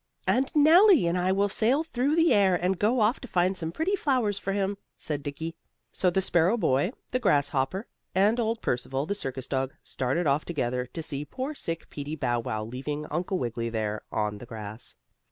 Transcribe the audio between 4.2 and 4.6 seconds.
for